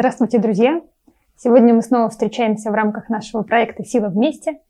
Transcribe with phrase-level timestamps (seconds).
[0.00, 0.80] Здравствуйте, друзья!
[1.36, 4.60] Сегодня мы снова встречаемся в рамках нашего проекта «Сила вместе».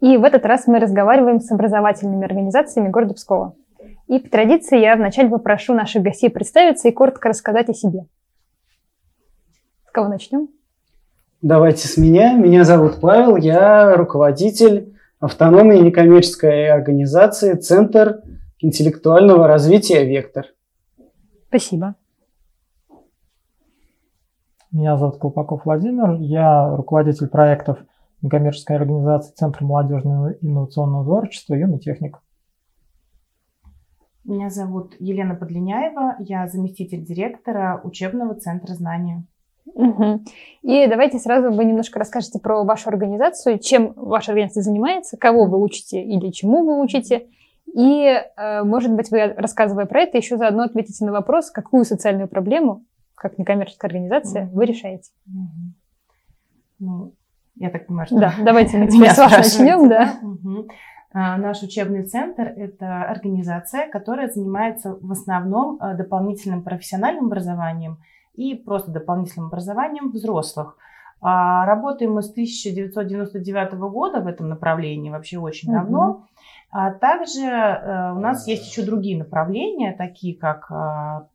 [0.00, 3.54] И в этот раз мы разговариваем с образовательными организациями города Пскова.
[4.08, 8.06] И по традиции я вначале попрошу наших гостей представиться и коротко рассказать о себе.
[9.86, 10.48] С кого начнем?
[11.42, 12.34] Давайте с меня.
[12.34, 18.22] Меня зовут Павел, я руководитель автономной некоммерческой организации «Центр
[18.58, 20.46] интеллектуального развития «Вектор».
[21.46, 21.94] Спасибо.
[24.72, 27.78] Меня зовут Колпаков Владимир, я руководитель проектов
[28.22, 32.22] некоммерческой организации Центра молодежного инновационного творчества «Юный техник».
[34.24, 39.24] Меня зовут Елена Подлиняева, я заместитель директора учебного центра знания.
[39.66, 40.22] Угу.
[40.62, 45.62] И давайте сразу вы немножко расскажете про вашу организацию, чем ваша организация занимается, кого вы
[45.62, 47.26] учите или чему вы учите.
[47.74, 52.28] И, э, может быть, вы, рассказывая про это, еще заодно ответите на вопрос, какую социальную
[52.28, 55.10] проблему, как некоммерческая организация, вы решаете.
[56.78, 57.14] Ну,
[57.56, 58.18] я так понимаю, что...
[58.18, 60.18] Да, давайте мы теперь с вас начнем, да.
[61.14, 67.98] Наш учебный центр– это организация, которая занимается в основном э, дополнительным профессиональным образованием–
[68.34, 70.76] и просто дополнительным образованием взрослых.
[71.20, 75.74] А, работаем мы с 1999 года в этом направлении, вообще очень mm-hmm.
[75.74, 76.26] давно.
[76.70, 81.28] А также а, у нас есть еще другие направления, такие как а,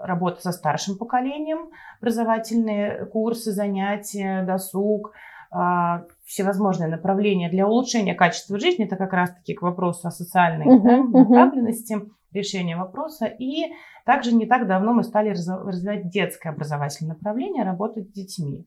[0.00, 1.70] работа со старшим поколением,
[2.00, 5.12] образовательные курсы, занятия, досуг,
[5.50, 8.86] а, всевозможные направления для улучшения качества жизни.
[8.86, 11.94] Это как раз-таки к вопросу о социальной uh-huh, да, направленности.
[11.94, 13.26] Uh-huh решения вопроса.
[13.26, 13.72] И
[14.04, 18.66] также не так давно мы стали развивать детское образовательное направление, работать с детьми.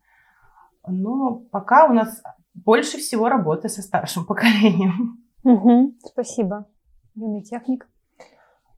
[0.87, 2.21] Но пока у нас
[2.53, 5.23] больше всего работы со старшим поколением.
[5.43, 6.67] Угу, спасибо.
[7.15, 7.87] Юный техник.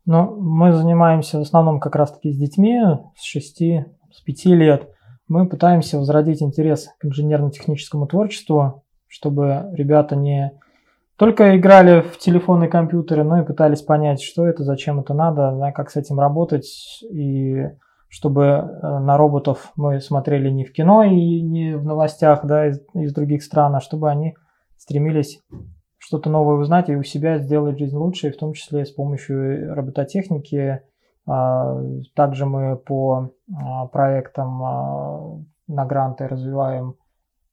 [0.06, 2.80] Ну, мы занимаемся в основном как раз-таки с детьми
[3.16, 3.58] с 6,
[4.12, 4.90] с 5 лет.
[5.28, 10.52] Мы пытаемся возродить интерес к инженерно-техническому творчеству, чтобы ребята не
[11.18, 15.56] только играли в телефоны и компьютеры, но и пытались понять, что это, зачем это надо,
[15.58, 16.68] да, как с этим работать,
[17.10, 17.64] и
[18.10, 22.80] чтобы э, на роботов мы смотрели не в кино и не в новостях да, из,
[22.94, 24.36] из других стран, а чтобы они
[24.78, 25.42] стремились
[26.06, 30.82] что-то новое узнать и у себя сделать жизнь лучше, в том числе с помощью робототехники.
[31.28, 31.82] А,
[32.14, 36.96] также мы по а, проектам а, на гранты развиваем,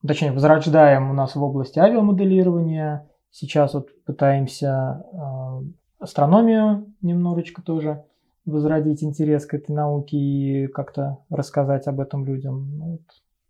[0.06, 5.62] точнее, возрождаем у нас в области авиамоделирования, Сейчас вот пытаемся э,
[5.98, 8.04] астрономию немножечко тоже
[8.44, 12.76] возродить интерес к этой науке и как-то рассказать об этом людям.
[12.76, 13.00] Ну, вот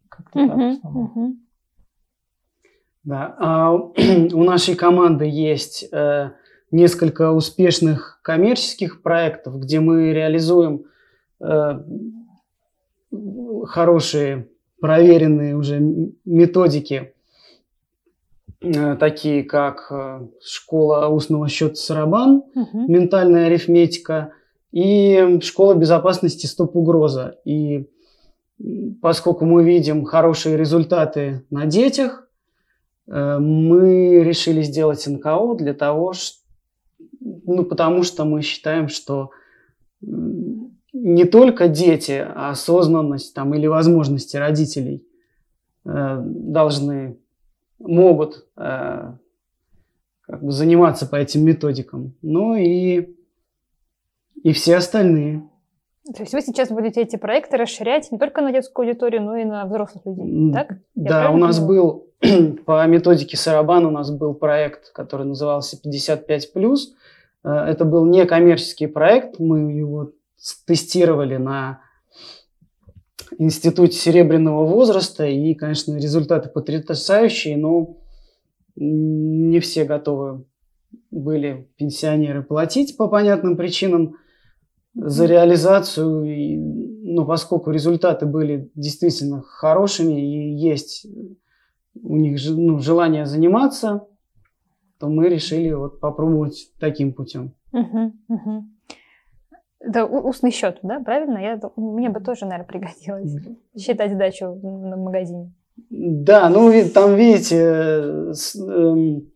[0.08, 1.12] как-то uh-huh, так в основном.
[1.16, 1.32] Uh-huh.
[3.04, 3.72] Да, а
[4.32, 6.30] у нашей команды есть э,
[6.70, 10.84] несколько успешных коммерческих проектов, где мы реализуем
[11.40, 11.82] э,
[13.66, 14.48] хорошие,
[14.80, 15.80] проверенные уже
[16.24, 17.12] методики
[18.62, 19.92] Э, такие как
[20.40, 22.92] школа устного счета Сарабан, угу.
[22.92, 24.32] ментальная арифметика
[24.70, 27.38] и школа безопасности Стоп-угроза.
[27.44, 27.88] И
[29.00, 32.28] поскольку мы видим хорошие результаты на детях,
[33.06, 36.38] мы решили сделать НКО для того, что,
[37.20, 39.30] ну, потому что мы считаем, что
[40.00, 45.06] не только дети, а осознанность там, или возможности родителей
[45.84, 47.18] должны
[47.82, 49.12] могут э,
[50.22, 52.14] как бы заниматься по этим методикам.
[52.22, 53.16] Ну и,
[54.42, 55.48] и все остальные.
[56.04, 59.44] То есть вы сейчас будете эти проекты расширять не только на детскую аудиторию, но и
[59.44, 60.72] на взрослых людей, так?
[60.96, 62.04] Я да, у нас понимаю?
[62.20, 66.76] был по методике Сарабан у нас был проект, который назывался 55+.
[67.44, 70.10] Э, это был некоммерческий проект, мы его
[70.66, 71.82] тестировали на
[73.38, 77.96] институте серебряного возраста, и, конечно, результаты потрясающие, но
[78.74, 80.44] не все готовы
[81.10, 84.16] были пенсионеры платить по понятным причинам
[84.94, 91.06] за реализацию, и, ну, поскольку результаты были действительно хорошими и есть
[92.02, 94.06] у них ну, желание заниматься,
[94.98, 97.54] то мы решили вот попробовать таким путем.
[97.74, 98.12] Uh-huh.
[99.80, 101.38] Это устный счет, да, правильно?
[101.38, 103.36] Я, мне бы тоже, наверное, пригодилось
[103.76, 105.52] считать сдачу в магазине.
[105.90, 109.32] Да, ну там, видите, эм,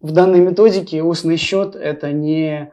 [0.00, 2.72] в данной методике устный счет это не,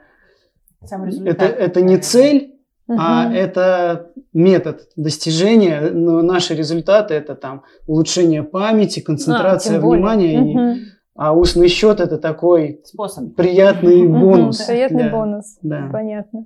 [0.81, 2.55] это, это не цель,
[2.87, 2.97] угу.
[2.99, 5.89] а это метод достижения.
[5.91, 10.39] Но наши результаты это там улучшение памяти, концентрация а, внимания.
[10.39, 10.49] Угу.
[10.49, 10.81] И,
[11.15, 14.61] а устный счет это такой способ приятный бонус.
[14.61, 16.45] Приятный бонус, понятно.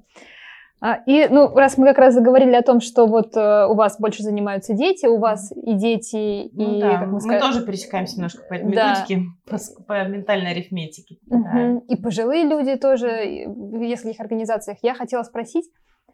[0.86, 3.98] А, и, ну, раз мы как раз заговорили о том, что вот э, у вас
[4.02, 6.98] больше занимаются дети, у вас и дети, ну, и, да.
[6.98, 7.40] как мы мы сказали...
[7.40, 8.90] тоже пересекаемся немножко по этой Да.
[8.90, 9.58] методике, по,
[9.88, 11.20] по ментальной арифметике.
[11.28, 11.80] Мгм.
[11.80, 11.82] Да.
[11.88, 14.80] И пожилые люди тоже в нескольких организациях.
[14.82, 15.72] Я хотела спросить,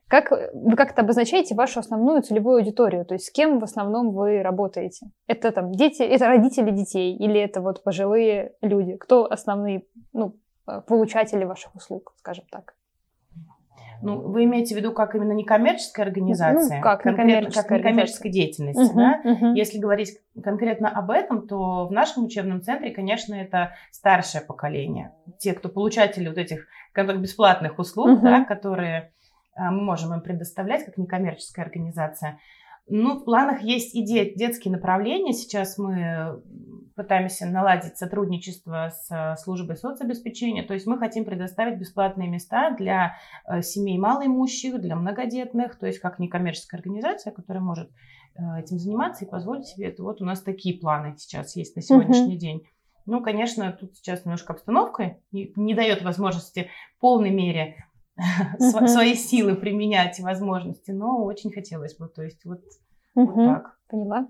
[0.07, 3.05] как вы как-то обозначаете вашу основную целевую аудиторию?
[3.05, 5.07] То есть с кем в основном вы работаете?
[5.25, 8.97] Это там дети, это родители детей или это вот пожилые люди?
[8.97, 10.35] Кто основные ну,
[10.67, 12.75] э, получатели ваших услуг, скажем так?
[14.01, 16.77] Ну, вы имеете в виду как именно некоммерческая организация?
[16.77, 19.21] Ну, как некоммерческая как некоммерческой деятельности, Мгм, да?
[19.23, 19.53] мгм.
[19.53, 25.11] Если говорить конкретно об этом, то в нашем учебном центре, конечно, это старшее поколение.
[25.39, 28.21] Те, кто получатели вот этих как бы бесплатных услуг, Мгм.
[28.21, 29.11] да, которые
[29.55, 32.39] а, мы можем им предоставлять как некоммерческая организация.
[32.87, 35.33] Ну, в планах есть и де- детские направления.
[35.33, 36.41] Сейчас мы
[36.99, 40.63] пытаемся наладить сотрудничество с э, службой соцобеспечения.
[40.63, 43.15] То есть мы хотим предоставить бесплатные места для
[43.47, 47.89] э, семей малоимущих, для многодетных, то есть как некоммерческая организация, которая может
[48.35, 50.03] э, этим заниматься и позволить себе это.
[50.03, 52.67] Вот у нас такие планы сейчас есть на сегодняшний день.
[53.05, 57.85] Ну, конечно, тут сейчас немножко обстановка не, не дает возможности в полной мере
[58.59, 58.89] Мгм.
[58.89, 62.09] свои силы применять и возможности, но очень хотелось бы.
[62.09, 62.59] То есть вот,
[63.15, 63.45] вот Мгм.
[63.45, 63.79] так.
[63.87, 64.27] Поняла.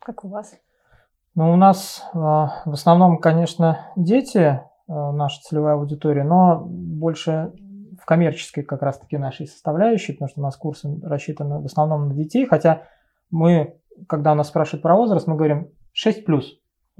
[0.00, 0.58] Как у вас?
[1.34, 7.52] Ну, у нас э, в основном, конечно, дети, э, наша целевая аудитория, но больше
[8.00, 12.14] в коммерческой как раз-таки нашей составляющей, потому что у нас курсы рассчитаны в основном на
[12.14, 12.82] детей, хотя
[13.30, 13.76] мы,
[14.08, 16.24] когда нас спрашивают про возраст, мы говорим 6+.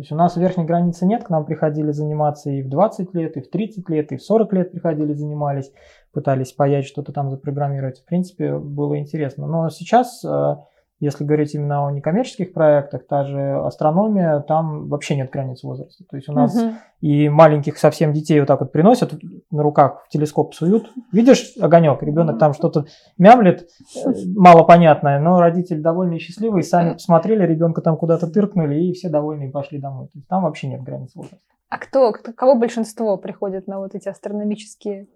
[0.01, 3.37] То есть у нас верхней границы нет, к нам приходили заниматься и в 20 лет,
[3.37, 5.73] и в 30 лет, и в 40 лет приходили, занимались,
[6.13, 8.01] пытались паять, что-то там запрограммировать.
[8.01, 9.47] В принципе, было интересно.
[9.47, 10.57] Но сейчас э,
[11.01, 16.05] если говорить именно о некоммерческих проектах, та же астрономия, там вообще нет границ возраста.
[16.09, 16.75] То есть у нас Мгм.
[17.01, 19.15] и маленьких совсем детей вот так вот приносят,
[19.51, 20.91] на руках в телескоп суют.
[21.11, 22.85] Видишь огонек, ребенок там что-то
[23.17, 23.67] мямлет,
[23.97, 28.93] э, мало понятное, но родители довольны и счастливые, сами посмотрели, ребенка там куда-то тыркнули, и
[28.93, 30.07] все довольны и пошли домой.
[30.09, 31.39] То есть там вообще нет границ возраста.
[31.71, 35.07] А кто, кто- кого большинство приходит на вот эти астрономические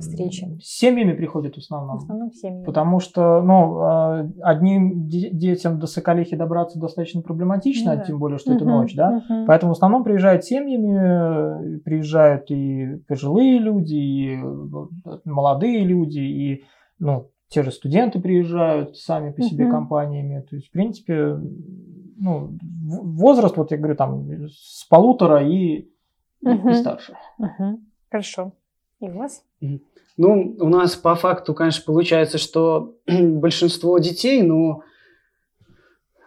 [0.00, 0.48] встречи?
[0.62, 1.96] С семьями приходят в в основном.
[1.98, 2.64] основном семьи?
[2.64, 8.04] Потому что, ну, э, одним де- детям до Соколихи добраться достаточно проблематично, Ну да.
[8.04, 9.22] тем более, что это Мгм, ночь, да.
[9.28, 9.44] мгм.
[9.46, 16.64] Поэтому в основном приезжают семьями, приезжают и пожилые люди, и э, молодые люди, и
[16.98, 19.70] ну, те же студенты приезжают сами по себе Мгм.
[19.72, 20.40] компаниями.
[20.48, 21.36] То есть, в принципе,
[22.16, 25.88] ну, возраст, вот я говорю, там с полутора и, и-
[26.42, 26.70] Мгм.
[26.70, 27.14] и старше.
[27.38, 27.86] Мгм.
[28.10, 28.52] Хорошо.
[29.00, 29.42] И у вас?
[30.16, 34.82] Ну, у нас по факту, конечно, получается, что большинство детей, но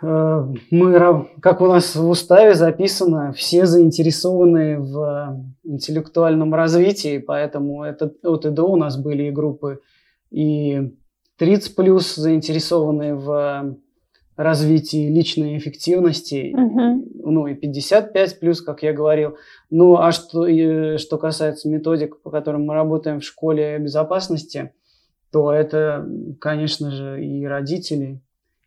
[0.01, 8.11] э, мы, как у нас в уставе записано, все заинтересованы в интеллектуальном развитии, поэтому это,
[8.23, 9.79] от ИДО у нас были и группы
[10.29, 10.93] и
[11.37, 13.77] 30 плюс заинтересованы в
[14.37, 17.05] развитии личной эффективности, Мгм.
[17.23, 19.35] ну и 55 плюс, как я говорил.
[19.69, 24.71] Ну а что, и что касается методик, по которым мы работаем в школе безопасности,
[25.31, 26.07] то это,
[26.39, 28.21] конечно же, и родители,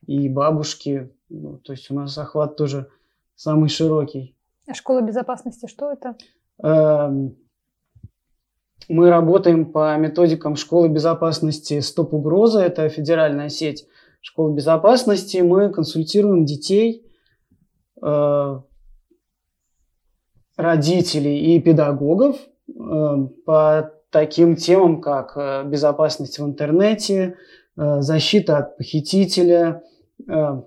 [0.06, 1.11] и бабушки.
[1.28, 2.88] Ну, то есть у нас охват тоже
[3.37, 4.35] самый широкий.
[4.66, 6.16] А школа безопасности что это?
[6.62, 7.37] Эм,
[8.88, 12.61] Мы работаем по методикам школы безопасности «Стоп угроза».
[12.61, 13.87] Это федеральная сеть
[14.20, 15.38] школ безопасности.
[15.38, 17.06] Мы консультируем детей,
[18.02, 18.60] э,
[20.56, 22.36] родителей и педагогов
[22.68, 22.72] э,
[23.46, 27.36] по таким темам, как э, безопасность в интернете,
[27.76, 29.82] защита от похитителя,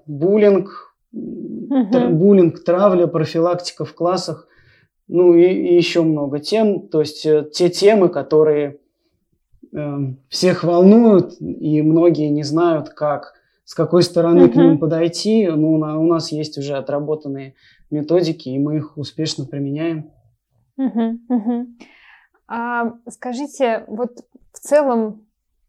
[0.07, 2.17] буллинг, Мгм.
[2.17, 4.47] буллинг, травля, профилактика в классах,
[5.07, 6.87] ну и, и еще много тем.
[6.87, 8.79] То есть те темы, которые
[10.29, 13.33] всех волнуют, и многие не знают, как,
[13.65, 14.61] с какой стороны к Мгм.
[14.61, 15.47] ним подойти.
[15.47, 17.55] Ну, у нас есть уже отработанные
[17.89, 20.11] методики, и мы их успешно применяем.
[20.77, 21.77] Мгм.
[22.47, 24.19] А скажите, вот
[24.51, 25.25] в целом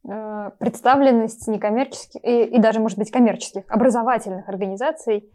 [0.07, 5.31] э, представленность некоммерческих и, и даже, может быть, коммерческих образовательных организаций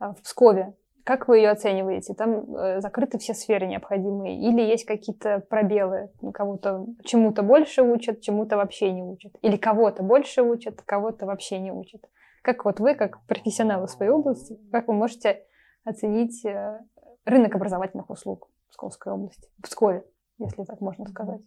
[0.00, 2.14] э, в Пскове, как вы ее оцениваете?
[2.14, 6.10] Там э, закрыты все сферы необходимые или есть какие-то пробелы?
[6.32, 9.34] Кого-то чему-то больше учат, чему-то вообще не учат?
[9.42, 12.02] Или кого-то больше учат, кого-то вообще не учат?
[12.42, 15.42] Как вот вы, как профессионалы в своей области, как вы можете
[15.84, 16.80] оценить э,
[17.26, 20.04] рынок образовательных услуг в Псковской области, в Пскове,
[20.38, 21.42] если так можно сказать?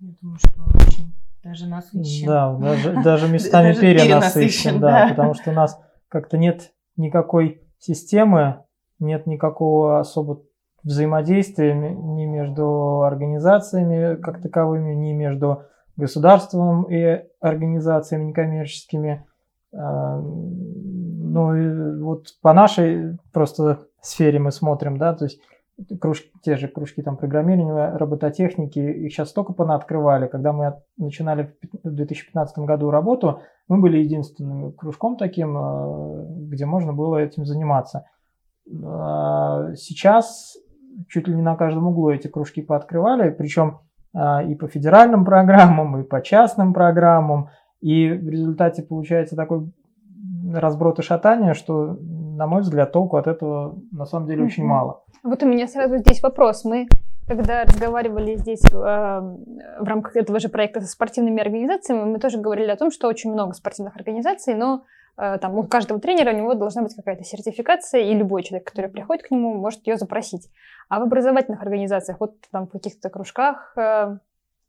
[0.00, 2.26] Я думаю, что очень даже насыщен.
[2.26, 5.08] Да, даже, даже местами перенасыщен, да.
[5.10, 8.64] потому что у нас как-то нет никакой системы,
[8.98, 10.42] нет никакого особо
[10.82, 15.64] взаимодействия ни между организациями как таковыми, ни между
[15.96, 19.26] государством и организациями некоммерческими.
[19.72, 25.40] А, ну вот по нашей просто сфере мы смотрим, да, то есть
[26.00, 30.26] кружки, те же кружки там программирования, робототехники, их сейчас столько понаоткрывали.
[30.26, 36.92] Когда мы начинали в 2015 году работу, мы были единственным кружком таким, а, где можно
[36.92, 38.04] было этим заниматься.
[38.84, 40.56] А, сейчас
[41.08, 43.80] чуть ли не на каждом углу эти кружки пооткрывали, причем
[44.14, 47.48] а, и по федеральным программам, и по частным программам.
[47.80, 49.72] И в результате получается такой
[50.52, 51.98] разброд и шатание, что,
[52.40, 55.04] на мой взгляд, толку от этого на самом деле очень мало.
[55.22, 56.64] Вот у меня сразу здесь вопрос.
[56.64, 56.88] Мы
[57.28, 62.70] когда разговаривали здесь э, в рамках этого же проекта со спортивными организациями, мы тоже говорили
[62.70, 64.82] о том, что очень много спортивных организаций, но
[65.16, 68.90] э, там у каждого тренера у него должна быть какая-то сертификация, и любой человек, который
[68.90, 70.48] приходит к нему, может ее запросить.
[70.88, 74.16] А в образовательных организациях, вот там в каких-то кружках э,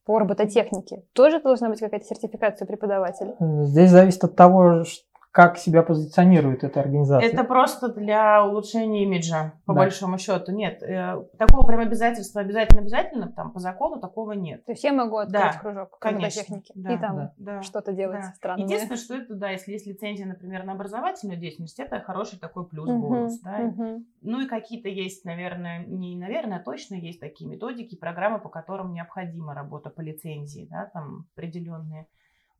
[0.06, 3.34] по робототехнике, тоже должна быть какая-то сертификация преподавателей?
[3.40, 4.84] Здесь зависит от того,
[5.32, 7.30] как себя позиционирует эта организация?
[7.30, 9.80] Это просто для улучшения имиджа, по да.
[9.80, 10.52] большому счету.
[10.52, 14.66] Нет, э, такого прям обязательства обязательно-обязательно, там, по закону такого нет.
[14.66, 18.20] То есть я могу открыть да, кружок конечно, техники да, и там да, что-то делать
[18.22, 18.34] да.
[18.36, 18.66] странное.
[18.66, 23.36] Единственное, что это, да, если есть лицензия, например, на образовательную деятельность, это хороший такой плюс-бонус,
[23.36, 23.60] угу, да.
[23.60, 24.06] Угу.
[24.24, 28.92] Ну и какие-то есть, наверное, не наверное, а точно есть такие методики, программы, по которым
[28.92, 32.08] необходима работа по лицензии, да, там определенные.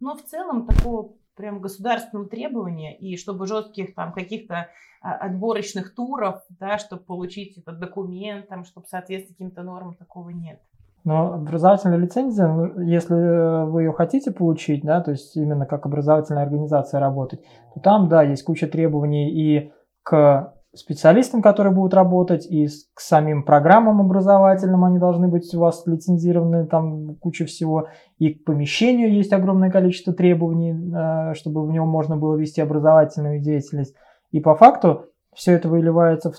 [0.02, 4.68] Но в целом такого прям государственного требования, и чтобы жестких там каких-то
[5.02, 10.60] а, отборочных туров, да, чтобы получить этот документ, там, чтобы соответствовать каким-то нормам, такого нет.
[11.04, 16.44] Но образовательная лицензия, ну, если вы ее хотите получить, да, то есть именно как образовательная
[16.44, 17.42] организация работать,
[17.74, 19.72] то там, да, есть куча требований и
[20.04, 25.84] к специалистам, которые будут работать, и к самим программам образовательным они должны быть у вас
[25.86, 31.88] лицензированы, там куча всего, и к помещению есть огромное количество требований, э, чтобы в нем
[31.90, 33.96] можно было вести образовательную деятельность.
[34.32, 36.38] И по факту все это выливается в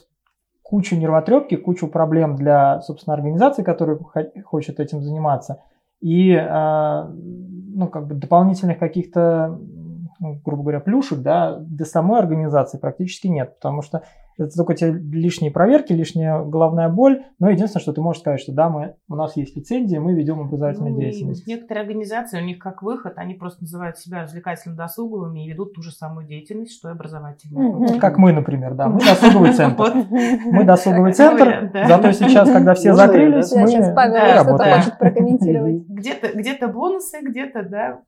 [0.63, 3.99] кучу нервотрепки, кучу проблем для, собственно, организации, которая
[4.45, 5.63] хочет этим заниматься,
[6.01, 9.59] и, э, ну, как бы дополнительных каких-то
[10.23, 14.05] ну, грубо говоря, плюшек, да, для самой организации практически нет, потому что
[14.39, 17.25] это только те лишние проверки, лишняя головная боль.
[17.39, 20.41] Но единственное, что ты можешь сказать, что да, мы, у нас есть лицензия, мы ведем
[20.41, 21.47] образовательную ну, деятельность.
[21.47, 25.93] Некоторые организации, у них как выход, они просто называют себя развлекательно-досуговыми и ведут ту же
[25.93, 27.99] самую деятельность, что и образовательную.
[27.99, 29.93] Как мы, например, да, мы досуговый центр.
[30.11, 35.83] Мы досуговый центр, зато сейчас, когда все закрылись, мы Сейчас Павел что-то хочет прокомментировать.
[35.89, 38.03] Где-то бонусы, где-то, да,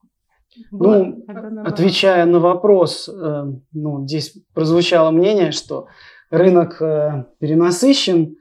[0.71, 1.25] ну,
[1.65, 5.87] отвечая на вопрос, э, ну, здесь прозвучало мнение, что
[6.35, 8.37] рынок э, перенасыщен,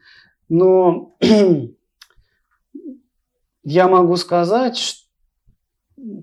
[0.49, 1.17] но
[3.65, 5.05] я могу сказать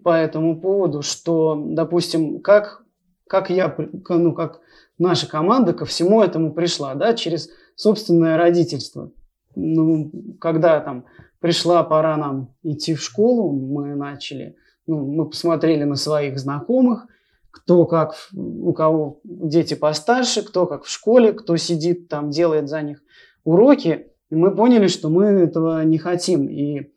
[0.04, 2.84] по этому поводу, что, допустим, как,
[3.28, 3.76] как я,
[4.10, 4.60] ну, как
[4.98, 9.12] наша команда ко всему этому пришла, да, через собственное родительство.
[9.56, 11.06] Ну, когда там
[11.40, 17.08] пришла пора нам идти в школу, мы начали, ну, мы посмотрели на своих знакомых,
[17.52, 22.82] кто как, у кого дети постарше, кто как в школе, кто сидит там, делает за
[22.82, 23.04] них
[23.44, 24.08] уроки.
[24.30, 26.48] И мы поняли, что мы этого не хотим.
[26.48, 26.92] И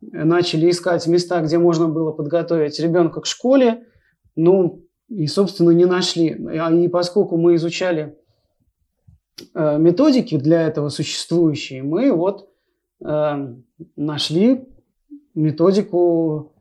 [0.00, 3.84] начали искать места, где можно было подготовить ребенка к школе.
[4.36, 6.36] Ну, и, собственно, не нашли.
[6.58, 8.16] А, и поскольку мы изучали
[9.54, 12.50] э, методики для этого существующие, мы вот
[13.04, 13.54] э,
[13.96, 14.68] нашли
[15.34, 16.52] методику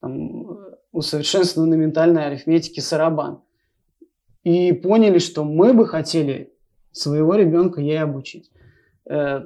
[0.00, 0.53] там,
[0.94, 3.42] усовершенствованной ментальной арифметики Сарабан.
[4.44, 6.54] И поняли, что мы бы хотели
[6.92, 8.50] своего ребенка ей обучить.
[9.10, 9.42] Э,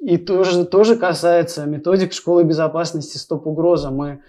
[0.00, 3.90] и тоже, тоже касается методик школы безопасности «Стоп-угроза».
[3.90, 4.22] Мы,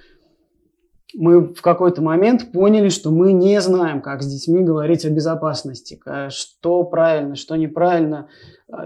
[1.13, 6.01] мы в какой-то момент поняли, что мы не знаем, как с детьми говорить о безопасности,
[6.29, 8.27] что правильно, что неправильно.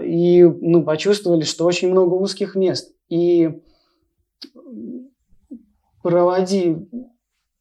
[0.02, 2.94] И ну, почувствовали, что очень много узких мест.
[3.08, 3.62] И
[6.06, 6.76] проводи.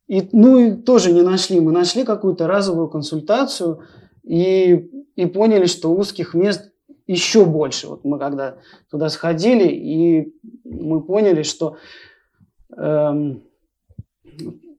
[0.07, 1.59] И, ну и тоже не нашли.
[1.59, 3.81] Мы нашли какую-то разовую консультацию
[4.23, 6.71] и, и поняли, что узких мест
[7.07, 7.87] еще больше.
[7.87, 8.57] Вот мы когда
[8.89, 10.33] туда сходили, и
[10.63, 11.77] мы поняли, что
[12.75, 13.43] эм,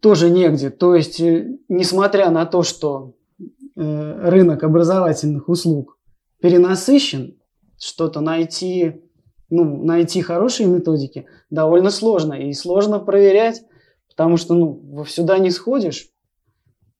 [0.01, 0.71] тоже негде.
[0.71, 5.99] То есть, э, несмотря на то, что э, рынок образовательных услуг
[6.41, 7.37] перенасыщен,
[7.79, 9.03] что-то найти
[9.51, 12.35] ну, найти хорошие методики довольно сложно.
[12.35, 13.63] И сложно проверять,
[14.09, 16.11] потому что ну, сюда не сходишь.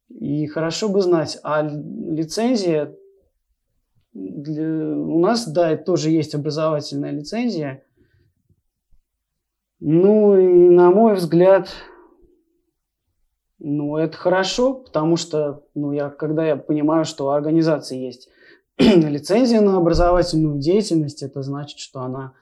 [0.09, 1.39] И хорошо бы знать.
[1.43, 2.95] А лицензия
[4.13, 4.97] для...
[4.97, 7.83] у нас, да, тоже есть образовательная лицензия.
[9.81, 11.69] Ну, и на мой взгляд,
[13.59, 18.31] ну, это хорошо, потому что, ну, я, когда я понимаю, что организации есть
[18.79, 22.35] лицензия на образовательную деятельность, это значит, что она,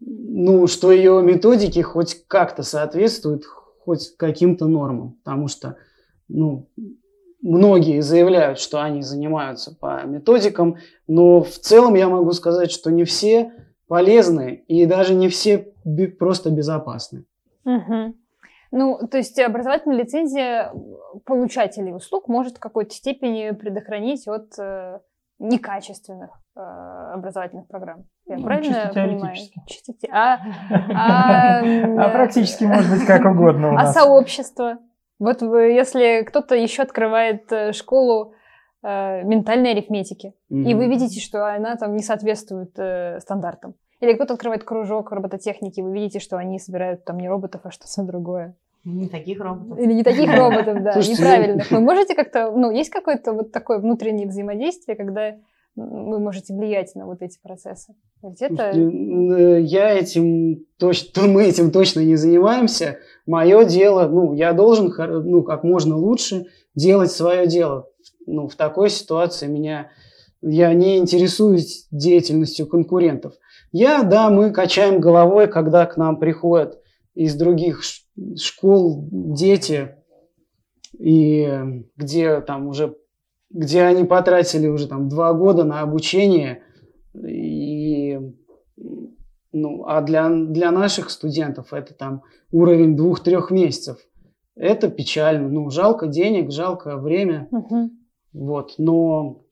[0.00, 5.76] ну, что ее методики хоть как-то соответствуют хоть каким-то нормам, потому что,
[6.28, 6.70] ну,
[7.40, 13.04] многие заявляют, что они занимаются по методикам, но в целом я могу сказать, что не
[13.04, 13.52] все
[13.86, 15.72] полезны и даже не все
[16.18, 17.24] просто безопасны.
[17.64, 18.14] Угу.
[18.76, 20.72] Ну, то есть образовательная лицензия
[21.26, 24.98] получателей услуг может в какой-то степени предохранить от э,
[25.38, 28.06] некачественных э, образовательных программ.
[28.26, 29.36] Я ну, правильно чисто понимаю?
[29.68, 30.08] Чисто те...
[30.10, 30.38] а,
[30.92, 33.96] а, а практически может быть как угодно у а нас.
[33.96, 34.78] А сообщество?
[35.20, 38.34] Вот вы, если кто-то еще открывает э, школу
[38.82, 40.62] э, ментальной арифметики, mm-hmm.
[40.64, 43.76] и вы видите, что она там не соответствует э, стандартам.
[44.00, 48.02] Или кто-то открывает кружок робототехники, вы видите, что они собирают там не роботов, а что-то
[48.02, 48.56] другое.
[48.84, 49.78] Не таких роботов.
[49.78, 51.70] Или не таких роботов, да, неправильных.
[51.70, 55.36] Вы можете как-то, ну, есть какое-то вот такое внутреннее взаимодействие, когда
[55.76, 57.94] вы можете влиять на вот эти процессы?
[58.22, 62.98] Э, я этим точно, мы этим точно не занимаемся.
[63.26, 67.88] Мое дело, ну, я должен, ну, как можно лучше делать свое дело.
[68.26, 69.90] Ну, в такой ситуации меня,
[70.42, 73.34] я не интересуюсь деятельностью конкурентов.
[73.72, 76.78] Я, да, мы качаем головой, когда к нам приходят
[77.14, 77.82] из других
[78.36, 79.96] школ дети,
[80.98, 82.96] и где там уже,
[83.50, 86.62] где они потратили уже там два года на обучение,
[87.14, 88.18] и,
[89.52, 93.98] ну, а для, для наших студентов это там уровень двух-трех месяцев.
[94.56, 95.48] Это печально.
[95.48, 97.48] Ну, жалко денег, жалко время.
[97.50, 97.90] Угу.
[98.32, 99.44] Вот, но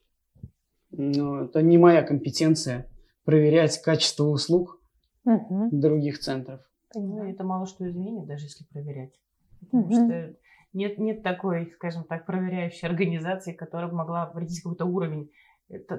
[0.90, 2.88] ну, это не моя компетенция
[3.24, 4.80] проверять качество услуг
[5.24, 5.68] угу.
[5.72, 6.60] других центров.
[6.92, 7.24] Понимаю.
[7.24, 9.12] Ну, это мало что изменит, даже если проверять.
[9.60, 10.36] Потому mm что
[10.72, 15.30] нет, нет такой, скажем так, проверяющей организации, которая бы могла определить какой-то уровень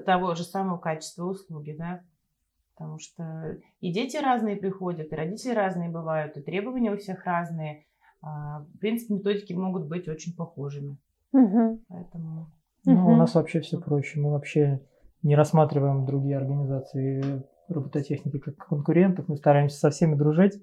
[0.04, 2.02] того же самого качества услуги, да.
[2.74, 7.86] Потому что и дети разные приходят, и родители разные бывают, и требования у всех разные.
[8.20, 10.98] А, в принципе, методики могут быть очень похожими.
[11.32, 11.82] Угу.
[11.88, 12.50] Поэтому...
[12.84, 13.12] Ну, угу.
[13.12, 14.18] у нас вообще все проще.
[14.18, 14.80] Мы вообще
[15.22, 19.28] не рассматриваем другие организации робототехники как конкурентов.
[19.28, 20.60] Мы стараемся со всеми дружить.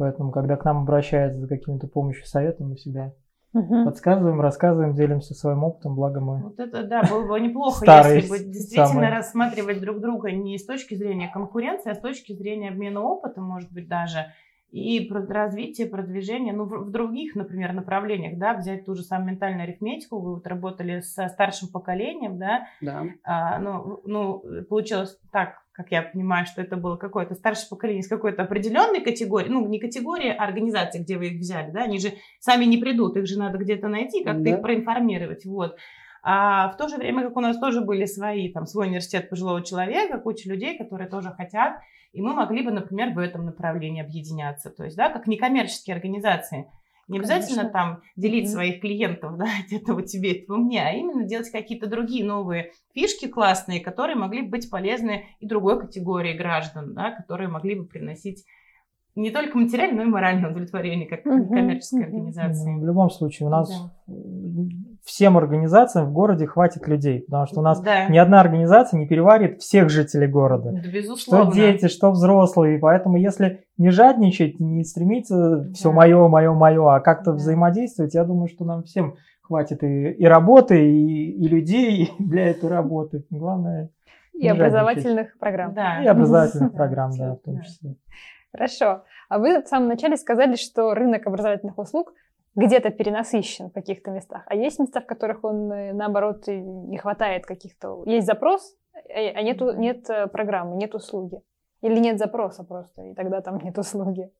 [0.00, 3.12] Поэтому, когда к нам обращаются за какими-то помощью, советом, мы всегда
[3.52, 3.84] угу.
[3.84, 6.38] подсказываем, рассказываем, делимся своим опытом, благо мы.
[6.38, 9.10] Вот это, да, было бы неплохо, если бы действительно самые...
[9.10, 13.70] рассматривать друг друга не с точки зрения конкуренции, а с точки зрения обмена опытом, может
[13.70, 14.32] быть, даже
[14.70, 19.64] и развитие, продвижение, ну, в, в других, например, направлениях, да, взять ту же самую ментальную
[19.64, 23.04] арифметику, вы вот работали со старшим поколением, да, да.
[23.22, 28.08] А, ну, ну, получилось так, как я понимаю, что это было какое-то старшее поколение из
[28.08, 32.12] какой-то определенной категории, ну, не категории, а организации, где вы их взяли, да, они же
[32.38, 34.50] сами не придут, их же надо где-то найти, как-то да.
[34.50, 35.76] их проинформировать, вот.
[36.22, 39.62] А в то же время, как у нас тоже были свои, там, свой университет пожилого
[39.62, 41.80] человека, куча людей, которые тоже хотят,
[42.12, 46.70] и мы могли бы, например, в этом направлении объединяться, то есть, да, как некоммерческие организации–
[47.10, 47.72] не обязательно Конечно.
[47.72, 48.52] там делить mm-hmm.
[48.52, 53.80] своих клиентов, да, этого тебе, этого мне, а именно делать какие-то другие новые фишки классные,
[53.80, 58.44] которые могли бы быть полезны и другой категории граждан, да, которые могли бы приносить
[59.16, 62.76] не только материальное, но и моральное удовлетворение, как коммерческая организация.
[62.76, 63.70] В любом случае, у нас
[64.06, 64.14] да.
[65.04, 68.06] всем организациям в городе хватит людей, потому что у нас да.
[68.06, 70.70] ни одна организация не переварит всех жителей города.
[70.72, 71.50] Да, безусловно.
[71.50, 72.78] Что дети, что взрослые.
[72.78, 75.72] Поэтому если не жадничать, не стремиться да.
[75.72, 77.36] все мое, мое, мое, а как-то да.
[77.36, 82.68] взаимодействовать, я думаю, что нам всем хватит и, и работы, и, и людей для этой
[82.68, 83.24] работы.
[83.30, 83.90] Главное.
[84.32, 85.74] И образовательных программ.
[85.74, 86.02] Да.
[86.02, 87.96] И образовательных программ, да, в том числе.
[88.52, 89.04] Хорошо.
[89.28, 92.12] А вы в самом начале сказали, что рынок образовательных услуг
[92.56, 97.46] где-то перенасыщен в каких-то местах, а есть места, в которых он, э, наоборот, не хватает
[97.46, 98.02] каких-то...
[98.06, 98.76] Есть запрос,
[99.08, 101.40] э, а нету, нет э, программы, нет услуги.
[101.80, 104.30] Или нет запроса просто, и тогда там нет услуги.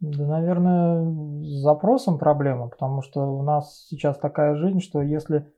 [0.00, 1.04] Да, наверное,
[1.42, 5.52] с запросом проблема, потому что у нас сейчас такая жизнь, что если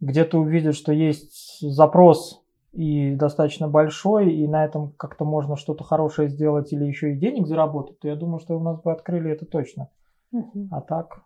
[0.00, 2.41] где-то увидят, что есть запрос
[2.72, 7.46] и достаточно большой, и на этом как-то можно что-то хорошее сделать или еще и денег
[7.46, 9.88] заработать, то я думаю, что у нас бы открыли это точно.
[10.32, 10.68] Угу.
[10.70, 11.22] А так...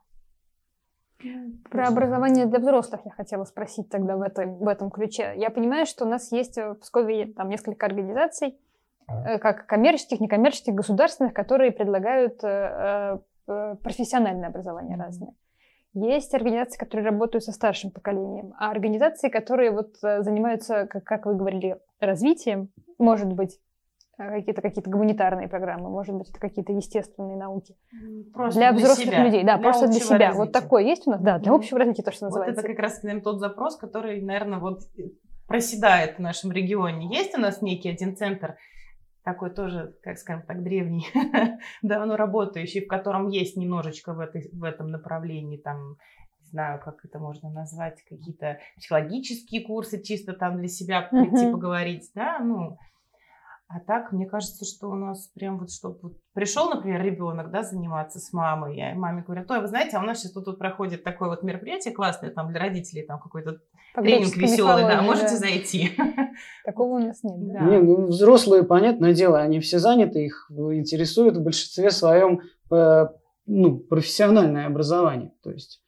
[1.71, 5.33] Про образование для взрослых я хотела спросить тогда в, этом в этом ключе.
[5.37, 8.59] Я понимаю, что у нас есть в Пскове там несколько организаций,
[9.09, 9.39] а.
[9.39, 15.33] как коммерческих, некоммерческих, государственных, которые предлагают э, э, профессиональное образование разное.
[15.99, 21.25] Есть организации, которые работают со старшим поколением, а организации, которые вот э, занимаются, как, как
[21.25, 23.59] вы говорили, развитием, может быть,
[24.19, 27.77] А какие-то какие-то гуманитарные программы, может быть, это какие-то естественные науки.
[28.35, 30.19] Просто для, для взрослых себя, людей, да, для просто для себя.
[30.29, 30.39] развития.
[30.39, 32.61] Вот такой есть у нас, да, для общего развития, то, что Вот называется.
[32.61, 34.81] это как раз, наверное, тот запрос, который, наверное, вот
[35.47, 37.09] проседает в нашем регионе.
[37.15, 38.57] Есть у нас некий один центр,
[39.27, 41.05] такой тоже, как скажем так, древний,
[41.83, 45.97] давно работающий, в котором есть немножечко в, этой, в этом направлении, там,
[46.43, 52.09] не знаю, как это можно назвать, какие-то психологические курсы, чисто там для себя прийти поговорить,
[52.15, 52.79] да, ну,
[53.69, 57.65] а так, мне кажется, что у нас прям вот, чтобы вот пришел, например, ребенок, да,
[57.65, 60.59] заниматься с мамой, и маме говорят, ой, вы знаете, а у нас сейчас тут, тут
[60.59, 63.59] проходит такое вот мероприятие классное, там для родителей, там какой-то
[63.95, 65.37] тренинг веселый, да, можете да.
[65.37, 65.91] зайти.
[66.65, 67.61] Такого у нас нет, да.
[67.61, 73.07] Не, ну, взрослые, понятное дело, они все заняты, их интересует в большинстве своем э,
[73.47, 75.83] ну, профессиональное образование, то есть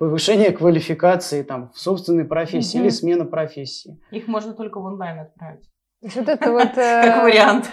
[0.00, 2.84] повышение квалификации там, в собственной профессии Мгм.
[2.84, 4.00] или смена профессии.
[4.10, 5.68] Их можно только в онлайн отправить,
[6.00, 7.70] То есть вот это вот как э, вариант.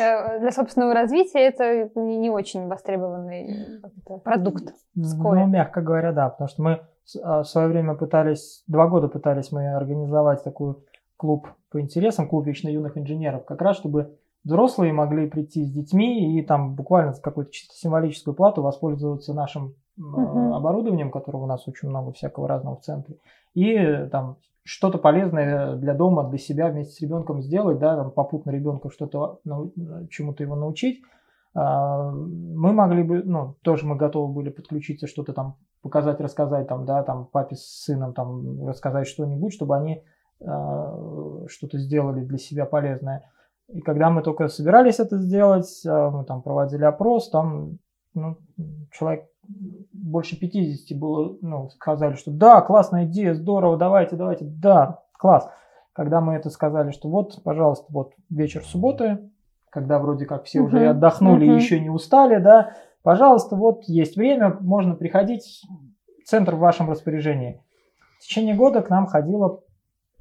[0.00, 4.74] э, для собственного развития это не очень востребованный как продукт.
[5.00, 5.42] Вскоре.
[5.42, 6.80] Ну, мягко говоря, да, потому что мы
[7.22, 10.74] а, в свое время пытались, два года пытались мы организовать такой
[11.16, 16.38] клуб по интересам, клуб вечно юных инженеров, как раз чтобы взрослые могли прийти с детьми
[16.38, 20.54] и там буквально за какую-то чисто символическую плату воспользоваться нашим Мгм.
[20.54, 23.16] оборудованием, которого у нас очень много всякого разного в центре,
[23.54, 24.36] и э, там
[24.68, 29.40] что-то полезное для дома, для себя вместе с ребенком сделать, да, там, попутно ребенка что-то
[29.44, 29.72] нау-
[30.10, 31.00] чему-то его научить.
[31.54, 36.84] А, Мы могли бы, ну, тоже мы готовы были подключиться, что-то там показать, рассказать, там,
[36.84, 40.04] да, там, папе с сыном, там, рассказать что-нибудь, чтобы они
[40.44, 43.22] а, что-то сделали для себя полезное.
[43.68, 47.78] И когда мы только собирались это сделать, а, мы там проводили опрос, там,
[48.12, 48.36] ну,
[48.92, 49.24] человек
[49.92, 55.48] больше 50 было, ну, сказали, что да, классная идея, здорово, давайте, давайте, да, класс.
[55.92, 59.30] Когда мы это сказали, что вот, пожалуйста, вот вечер субботы,
[59.70, 61.58] когда вроде как все уже и отдохнули, и мгм.
[61.58, 65.62] еще не устали, да, пожалуйста, вот есть время, можно приходить,
[66.24, 67.60] центр в вашем распоряжении.
[68.18, 69.62] В течение года к нам ходило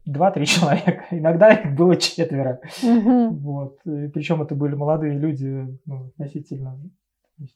[0.07, 2.59] 2-3 человека, иногда их было четверо.
[2.81, 3.37] Мгм.
[3.39, 3.79] Вот.
[3.83, 6.79] Причем это были молодые люди, ну, относительно,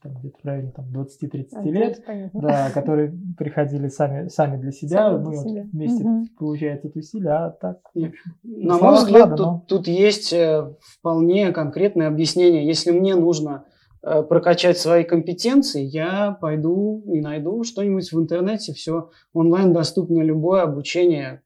[0.01, 2.39] там где-то в районе там, 20-30 лет, Понятно.
[2.41, 5.67] да, которые приходили сами, сами для себя, Сами для мы вот себя.
[5.73, 6.27] вместе, Мгм.
[6.37, 8.11] получается, тусили, а так, И-
[8.43, 12.65] На мой взгляд, надо, тут, но- тут есть э, вполне конкретное объяснение.
[12.65, 13.65] Если мне нужно
[14.03, 18.73] э, прокачать свои компетенции, я пойду и найду что-нибудь в интернете.
[18.73, 21.43] Все онлайн доступно, любое обучение,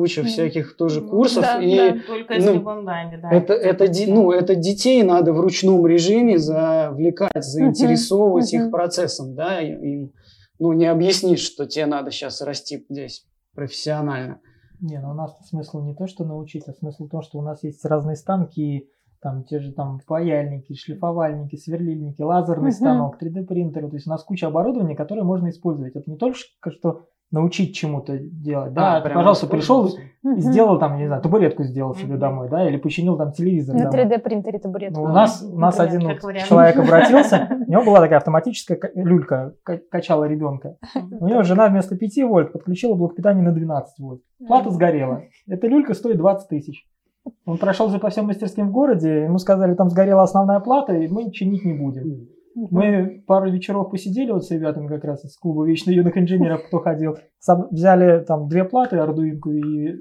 [0.00, 1.42] куча всяких тоже курсов.
[1.42, 2.00] да, и да.
[2.06, 3.30] Только если ну, в онлайне, да.
[3.30, 8.62] это, это, ну, это детей надо в ручном режиме завлекать, заинтересовывать мгм.
[8.62, 9.34] их процессом.
[9.34, 9.60] Да?
[9.60, 10.12] Им,
[10.58, 14.40] ну, не объяснишь, что тебе надо сейчас расти здесь профессионально.
[14.80, 17.42] Не, ну у нас смысл не то, что научить, а смысл в том, что у
[17.42, 18.88] нас есть разные станки,
[19.20, 22.72] там те же там паяльники, шлифовальники, сверлильники, лазерный Мгм.
[22.72, 23.88] станок, 3D-принтеры.
[23.90, 25.94] То есть у нас куча оборудования, которое можно использовать.
[25.94, 26.38] Это не только
[26.70, 28.72] что научить чему-то делать.
[28.72, 30.40] Да, ты, прям пожалуйста, пришел и Мгм.
[30.40, 34.04] сделал там, не знаю, табуретку сделал себе домой, да, или починил там телевизор На домой.
[34.06, 35.00] 3D принтере табуретку.
[35.00, 38.76] Ну, у нас, у нас Например, один вот человек обратился, у него была такая автоматическая
[38.76, 40.76] ка- люлька, ка- качала ребенка.
[41.20, 44.20] У него жена вместо 5 вольт подключила блок питания на 12 вольт.
[44.46, 45.22] Плата сгорела.
[45.46, 46.86] Эта люлька стоит 20 тысяч.
[47.46, 51.06] Он прошел же по всем мастерским в городе, ему сказали, там сгорела основная плата, и
[51.08, 52.28] мы чинить не будем.
[52.60, 52.68] Мгм.
[52.78, 56.78] Мы пару вечеров посидели вот с ребятами как раз из клуба вечно юных инженеров, кто
[56.80, 59.96] ходил, Соб- взяли там две платы, ардуинку и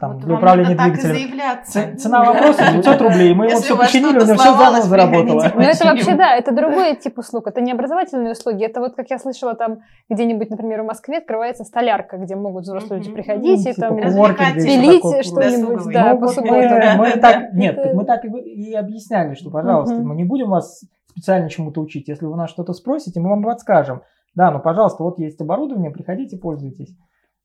[0.00, 1.38] там Вот для управления двигателем.
[1.64, 5.52] Ц- Цена вопроса 500 рублей, мы ему Если все починили, у него все заново заработало.
[5.54, 7.46] Ну, это вообще, да, это другой тип услуг.
[7.46, 8.64] Это не образовательные услуги.
[8.64, 9.78] Это вот, как я слышала, там
[10.10, 13.96] где-нибудь, например, в Москве открывается столярка, где могут взрослые люди приходить Ну, и типа там
[13.96, 16.78] пилить что-нибудь, да, Ну, по вот субботам.
[16.98, 20.82] мы, мы так, нет, Это- мы так и, объясняли, что, пожалуйста, мы не будем вас
[21.14, 22.08] специально чему-то учить.
[22.08, 24.02] Если вы нас что-то спросите, мы вам подскажем.
[24.34, 26.96] Да, ну, пожалуйста, вот есть оборудование, приходите, пользуйтесь.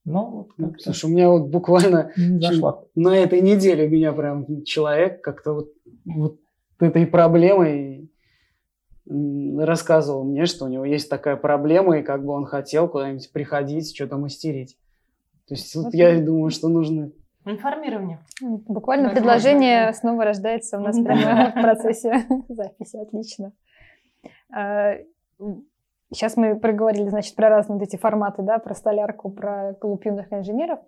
[0.06, 2.12] Но вот Ну, Слушай, у меня вот буквально
[2.96, 5.70] на этой неделе меня прям человек как-то вот,
[6.06, 6.40] вот
[6.80, 8.10] этой проблемой
[9.06, 13.96] рассказывал мне, что у него есть такая проблема, и как бы он хотел куда-нибудь приходить,
[13.96, 14.78] что-то мастерить.
[15.48, 17.12] То есть вот я думаю, что нужно...
[17.46, 18.20] Информирование.
[18.42, 22.98] Буквально Да, предложение снова рождается у нас прямо в процессе записи.
[22.98, 23.54] Отлично.
[26.12, 30.34] Сейчас мы проговорили, значит, про разные вот эти форматы, да, про столярку, про клуб юных
[30.34, 30.80] инженеров.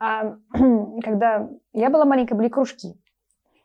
[0.00, 0.36] А
[1.02, 3.00] когда я была маленькая, были кружки.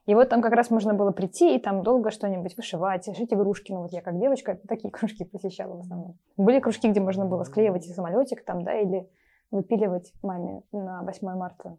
[0.05, 3.71] И вот там как раз можно было прийти и там долго что-нибудь вышивать, шить игрушки.
[3.71, 6.17] Ну вот я как девочка такие кружки посещала в основном.
[6.38, 9.09] Были кружки, где можно было склеивать самолетик там, да, или
[9.51, 11.77] выпиливать маме на 8 марта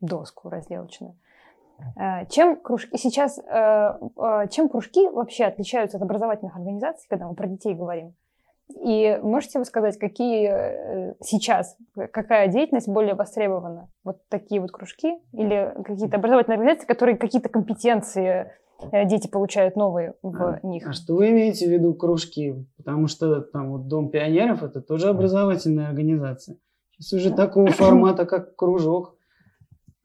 [0.00, 1.16] доску разделочную.
[1.96, 3.38] Э, чем кружки сейчас,
[4.50, 8.14] чем кружки вообще отличаются от образовательных организаций, когда мы про детей говорим?
[8.84, 13.88] И можете вы сказать, какие сейчас, какая деятельность более востребована?
[14.04, 18.52] Вот такие вот кружки или какие-то образовательные организации, которые какие-то компетенции
[18.92, 20.86] Э, дети получают новые в а, них.
[20.86, 22.64] А что вы имеете в виду кружки?
[22.76, 26.56] Потому что там вот Дом пионеров это тоже образовательная организация.
[26.92, 29.16] Сейчас уже такого формата, как кружок.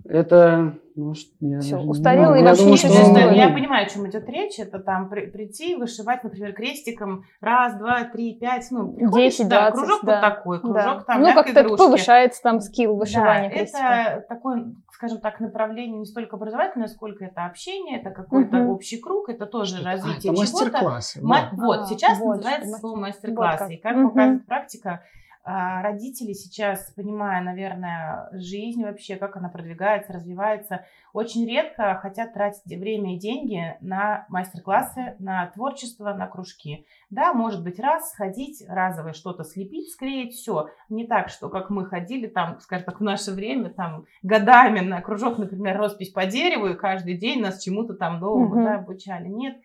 [0.06, 3.32] Это ну, я Все, устарело и вообще думаю, что...
[3.32, 4.60] Я понимаю, о чем идет речь.
[4.60, 9.72] Это там при, прийти, вышивать, например, крестиком раз, два, три, пять, ну, 10, 20, да,
[9.72, 10.14] кружок да.
[10.14, 11.04] вот такой, кружок да.
[11.08, 13.86] там Ну, как-то повышается там скилл вышивания да, крестиком.
[13.86, 18.74] это такое, скажем так, направление не столько образовательное, сколько это общение, это какой-то угу.
[18.74, 21.22] общий круг, это тоже что развитие а, это мастер-классы.
[21.24, 21.50] Да.
[21.54, 23.64] Вот, а, сейчас вот, называется слово мастер-классы.
[23.64, 24.10] Вот и как угу.
[24.10, 25.02] показывает практика, а,
[25.46, 33.16] родители сейчас, понимая, наверное, жизнь вообще, как она продвигается, развивается, очень редко хотят тратить время
[33.16, 36.86] и деньги на мастер-классы, на творчество, на кружки.
[37.10, 40.70] Да, может быть, раз сходить, разовое что-то слепить, склеить, все.
[40.90, 45.02] Не так, что как мы ходили там, скажем так, в наше время, там, годами на
[45.02, 48.64] кружок, например, роспись по дереву, и каждый день нас чему-то там новому mm-hmm.
[48.64, 49.28] да, обучали.
[49.28, 49.58] Нет,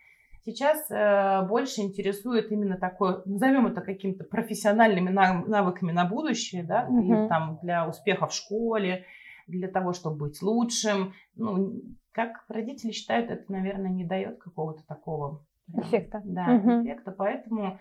[0.49, 7.03] Сейчас э, больше интересует именно такое, назовем это какими-то профессиональными навыками на будущее, да, угу.
[7.03, 9.05] или там для успеха в школе,
[9.47, 11.13] для того, чтобы быть лучшим.
[11.35, 11.81] Ну,
[12.11, 16.21] как родители считают, это, наверное, не дает какого-то такого эффекта.
[16.25, 16.81] Да, угу.
[16.81, 17.79] эффекта, поэтому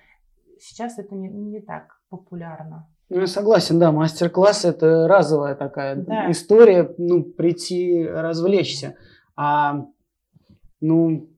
[0.58, 2.86] сейчас это не, не так популярно.
[3.08, 6.30] Ну, я согласен, да, мастер-класс это разовая такая да.
[6.30, 8.96] история, ну, прийти развлечься.
[9.36, 9.86] А,
[10.82, 11.30] ну,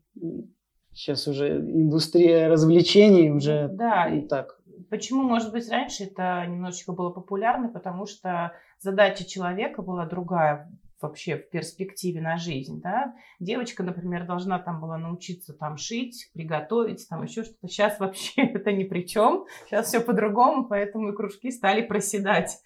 [0.93, 4.09] Сейчас уже индустрия развлечений уже да.
[4.09, 4.61] ну, так.
[4.89, 10.71] Почему, может быть, раньше это немножечко было популярно, потому что задача человека была другая
[11.03, 13.15] вообще в перспективе на жизнь, да.
[13.39, 17.69] Девочка, например, должна там была научиться там шить, приготовить, там еще что-то.
[17.69, 19.45] Сейчас вообще это ни при чем.
[19.67, 22.59] Сейчас все по-другому, поэтому и кружки стали проседать.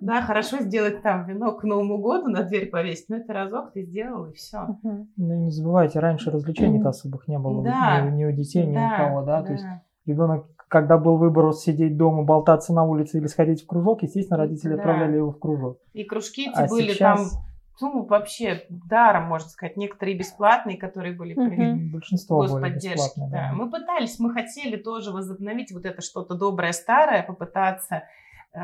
[0.00, 3.82] Да, хорошо сделать там венок к Новому году на дверь повесить, но это разок ты
[3.82, 4.78] сделал и все.
[4.82, 8.00] Ну не забывайте, раньше развлечений-то особых не было да.
[8.00, 9.40] ни, ни у детей, ни да, у кого, да?
[9.40, 9.46] да.
[9.46, 9.64] То есть
[10.06, 14.74] ребенок когда был выбор сидеть дома, болтаться на улице или сходить в кружок, естественно, родители
[14.74, 14.76] да.
[14.76, 15.78] отправляли его в кружок.
[15.92, 17.32] И кружки эти а были сейчас...
[17.32, 17.40] там
[17.80, 23.20] ну, вообще даром, можно сказать, некоторые бесплатные, которые были при большинство господдержке.
[23.20, 23.28] Да.
[23.30, 23.52] да.
[23.54, 28.04] Мы пытались, мы хотели тоже возобновить вот это что-то доброе, старое, попытаться
[28.52, 28.58] э,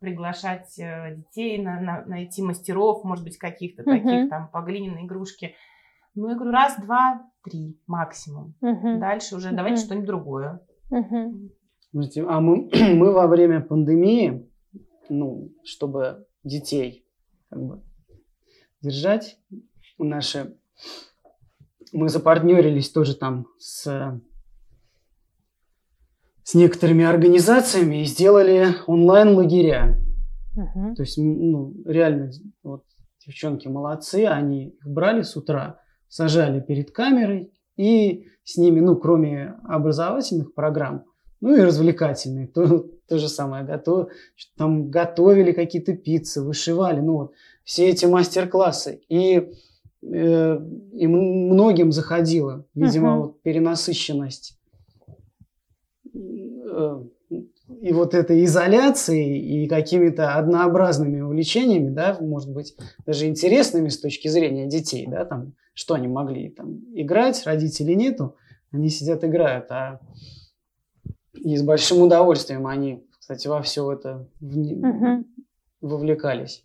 [0.00, 5.54] приглашать э, детей, на, на, найти мастеров, может быть, каких-то таких там по глиняной игрушке.
[6.14, 8.54] Ну, я говорю, раз, два, три максимум.
[8.60, 10.60] Дальше уже давайте что-нибудь другое.
[12.28, 14.48] А мы, мы во время пандемии,
[15.08, 17.04] ну, чтобы детей
[17.48, 17.82] как бы
[18.82, 19.38] держать.
[19.98, 20.54] Наши...
[21.92, 24.20] Мы запартнерились тоже там с,
[26.44, 29.98] с некоторыми организациями и сделали онлайн-лагеря.
[30.56, 30.94] Uh-huh.
[30.94, 32.30] То есть, ну, реально,
[32.62, 32.84] вот
[33.26, 39.56] девчонки молодцы, они их брали с утра, сажали перед камерой и с ними, ну, кроме
[39.64, 41.04] образовательных программ,
[41.40, 44.10] ну и развлекательные, то, то же самое, готов,
[44.56, 47.32] там готовили какие-то пиццы, вышивали, ну вот
[47.70, 49.00] все эти мастер-классы.
[49.08, 49.48] И,
[50.02, 50.58] э,
[50.92, 53.18] и многим заходило, видимо, uh-huh.
[53.20, 54.58] вот перенасыщенность.
[56.12, 57.04] Э,
[57.80, 62.74] и вот этой изоляцией и какими-то однообразными увлечениями, да, может быть,
[63.06, 68.34] даже интересными с точки зрения детей, да, там, что они могли там играть, родителей нету,
[68.72, 70.00] они сидят играют, а
[71.34, 74.58] и с большим удовольствием они, кстати, во все это в...
[74.58, 75.24] uh-huh.
[75.80, 76.64] вовлекались.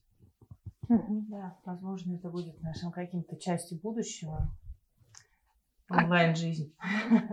[0.89, 4.49] Да, возможно, это будет нашим каким-то частью будущего.
[5.87, 6.73] А онлайн-жизнь.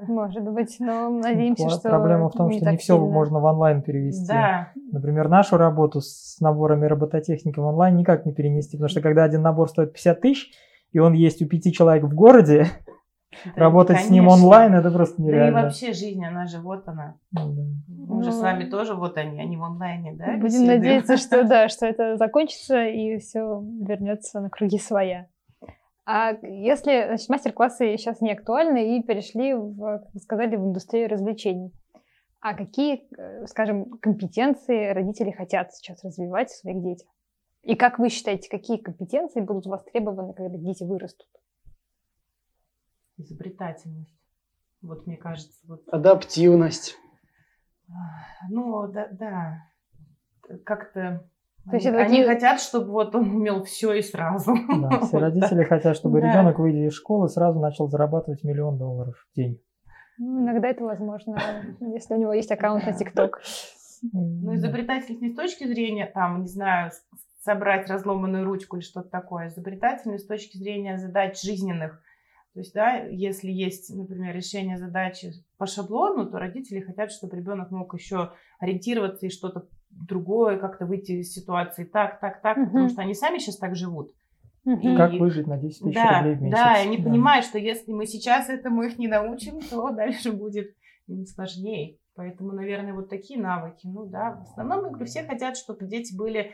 [0.09, 4.27] Может быть, но надеемся, что Проблема в том, что не все можно в онлайн перевести.
[4.27, 4.73] Да.
[4.93, 9.41] Например, нашу работу с наборами робототехники в онлайн никак не перенести, потому что когда один
[9.41, 10.53] набор стоит 50 тысяч,
[10.93, 12.67] и он есть у пяти человек в городе,
[13.45, 14.09] да, Работать конечно.
[14.09, 15.53] с ним онлайн это просто нереально.
[15.53, 17.16] Да и вообще жизнь, она же вот она.
[17.33, 17.62] Ну, да.
[17.88, 20.27] Мы ну, же с вами тоже вот они, они в онлайне, да?
[20.33, 20.68] Будем беседуем.
[20.68, 25.29] надеяться, что да, что это закончится и все вернется на круги своя.
[26.05, 31.09] А если, значит, мастер-классы сейчас не актуальны и перешли, в, как вы сказали, в индустрию
[31.09, 31.73] развлечений.
[32.40, 37.09] А какие, э, скажем, компетенции родители хотят сейчас развивать в своих детях?
[37.62, 41.29] И как вы считаете, какие компетенции будут востребованы, когда дети вырастут?
[43.16, 44.14] Изобретательность.
[44.83, 45.83] Вот мне кажется, вот.
[45.88, 46.96] Адаптивность.
[48.48, 49.59] Ну, да, да.
[50.64, 51.25] Как-то
[51.70, 52.25] То есть они, такие...
[52.25, 54.55] они хотят, чтобы вот он умел все и сразу.
[54.55, 55.68] Да, все вот родители так.
[55.68, 56.31] хотят, чтобы да.
[56.31, 59.61] ребенок, выйдя из школы, сразу начал зарабатывать миллион долларов в день.
[60.18, 61.37] Ну, иногда это возможно,
[61.81, 63.40] если у него есть аккаунт на ТикТок.
[64.12, 66.90] Ну, изобретательность не с точки зрения, там, не знаю,
[67.40, 69.48] собрать разломанную ручку или что-то такое.
[69.48, 72.03] Изобретательность с точки зрения задач жизненных.
[72.55, 77.71] То есть, да, если есть, например, решение задачи по шаблону, то родители хотят, чтобы ребенок
[77.71, 82.88] мог еще ориентироваться и что-то другое, как-то выйти из ситуации так, так, так, uh потому
[82.88, 84.12] что они сами сейчас так живут.
[84.65, 86.57] И, как выжить на 10 тысяч да, рублей в месяц.
[86.57, 87.05] Да, и они да.
[87.05, 90.77] понимают, что если мы сейчас этому их не научим, то дальше будет
[91.35, 91.99] сложнее.
[92.15, 93.87] Поэтому, наверное, вот такие навыки.
[93.87, 96.53] Ну да, в основном, я говорю, все хотят, чтобы дети были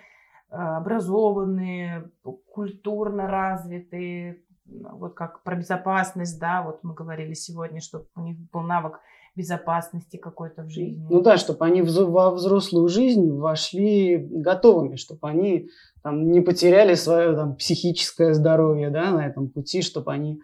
[0.51, 8.21] а, образованные, культурно развитые, вот как про безопасность, да, вот мы говорили сегодня, чтобы у
[8.21, 9.01] них был навык
[9.35, 11.07] безопасности какой-то в жизни.
[11.09, 15.69] Ну да, чтобы они во взрослую жизнь вошли готовыми, чтобы они
[16.03, 20.41] там, не потеряли свое там, психическое здоровье да, на этом пути, чтобы они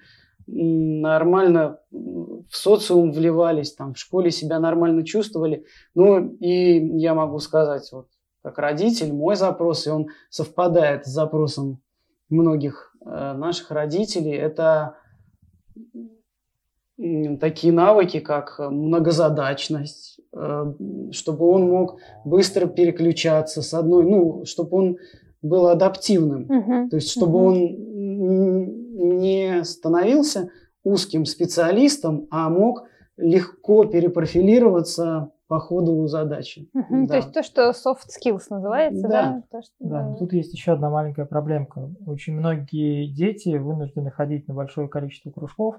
[0.46, 5.64] нормально в социум вливались, там, в школе себя нормально чувствовали.
[5.94, 8.08] Ну и я могу сказать, вот
[8.42, 11.80] как родитель, мой запрос, и он совпадает с запросом
[12.34, 14.96] многих э, наших родителей, это
[17.40, 20.74] такие навыки, как многозадачность, э,
[21.10, 24.96] чтобы он мог быстро переключаться с одной, ну, чтобы он
[25.42, 26.88] был адаптивным, uh-huh.
[26.88, 27.46] то есть чтобы uh-huh.
[27.46, 30.50] он не становился
[30.84, 32.84] узким специалистом, а мог
[33.16, 36.68] легко перепрофилироваться по ходу задачи.
[36.74, 37.06] Uh-huh.
[37.06, 37.06] Да.
[37.06, 39.22] То есть то, что soft skills называется, да?
[39.22, 39.72] Да, то, что...
[39.78, 40.08] да.
[40.08, 41.90] Но тут есть еще одна маленькая проблемка.
[42.06, 45.76] Очень многие дети вынуждены ходить на большое количество кружков,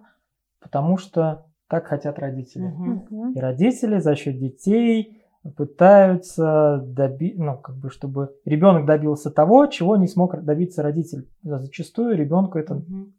[0.61, 2.71] потому что так хотят родители.
[2.71, 3.33] Uh-huh.
[3.33, 5.21] И родители за счет детей
[5.57, 11.27] пытаются добиться, ну, как бы, чтобы ребенок добился того, чего не смог добиться родитель.
[11.43, 13.11] Зачастую ребенку это uh-huh.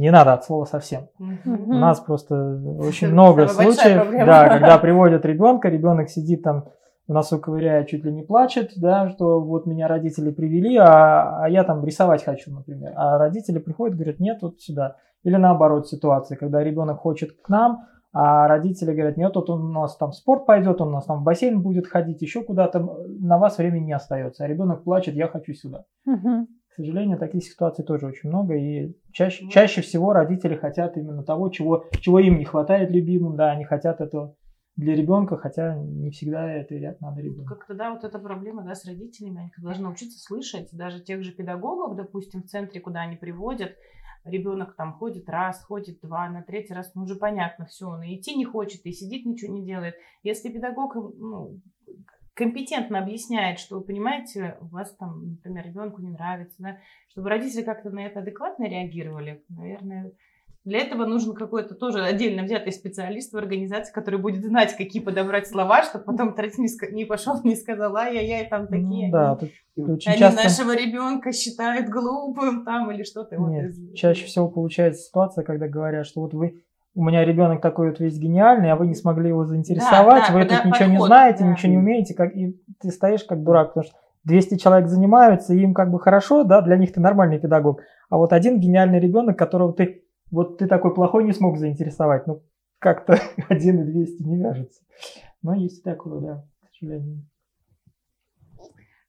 [0.00, 1.08] Не надо от слова совсем.
[1.18, 2.34] У нас просто
[2.80, 6.64] очень много случаев, да, когда приводят ребенка, ребенок сидит там
[7.06, 11.64] носу ковыряя, чуть ли не плачет, да, что вот меня родители привели, а, а я
[11.64, 12.92] там рисовать хочу, например.
[12.96, 14.96] А родители приходят, говорят, нет, вот сюда.
[15.24, 19.72] Или наоборот ситуация, когда ребенок хочет к нам, а родители говорят, нет, вот он у
[19.72, 22.78] нас там в спорт пойдет, он у нас там в бассейн будет ходить, еще куда-то,
[22.80, 24.44] на вас времени не остается.
[24.44, 25.84] А ребенок плачет, я хочу сюда.
[26.06, 26.46] Угу.
[26.70, 31.48] К сожалению, таких ситуаций тоже очень много, и чаще, чаще всего родители хотят именно того,
[31.48, 34.36] чего, чего им не хватает любимым, да, они хотят этого
[34.76, 37.54] для ребенка, хотя не всегда это надо ребенку.
[37.54, 41.32] Как-то, да, вот эта проблема, да, с родителями, они должны научиться слышать, даже тех же
[41.32, 43.72] педагогов, допустим, в центре, куда они приводят,
[44.24, 48.16] ребенок там ходит раз, ходит два, на третий раз, ну уже понятно, все, он и
[48.16, 49.94] идти не хочет, и сидит, ничего не делает.
[50.22, 51.60] Если педагог ну,
[52.34, 57.62] компетентно объясняет, что вы понимаете, у вас там, например, ребенку не нравится, да, чтобы родители
[57.62, 60.12] как-то на это адекватно реагировали, наверное,
[60.64, 65.48] для этого нужен какой-то тоже отдельно взятый специалист в организации, который будет знать, какие подобрать
[65.48, 66.62] слова, чтобы потом третий
[66.92, 69.06] не, пошел, не сказал, ай-яй-яй, там ну такие.
[69.06, 70.42] Ну, да, тут очень они часто...
[70.42, 73.36] нашего ребенка считают глупым там или что-то.
[73.36, 73.96] Нет, вот.
[73.96, 76.62] чаще всего получается ситуация, когда говорят, что вот вы
[76.94, 80.34] у меня ребенок такой вот весь гениальный, а вы не смогли его заинтересовать, да, да,
[80.34, 81.50] вы тут ничего подход, не знаете, да.
[81.50, 85.60] ничего не умеете, как, и ты стоишь как дурак, потому что 200 человек занимаются, и
[85.60, 89.38] им как бы хорошо, да, для них ты нормальный педагог, а вот один гениальный ребенок,
[89.38, 92.26] которого ты вот ты такой плохой не смог заинтересовать.
[92.26, 92.42] Ну,
[92.78, 94.82] как-то один и двести не вяжется.
[95.42, 97.26] Но есть такое, да, к сожалению.